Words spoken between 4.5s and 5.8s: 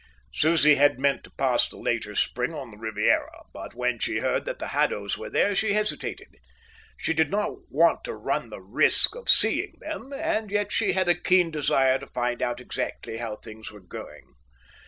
the Haddos were there, she